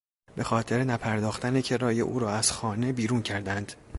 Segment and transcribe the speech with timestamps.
[0.35, 3.73] به خاطر نپرداختن کرایه او را از خانه بیرون کردند.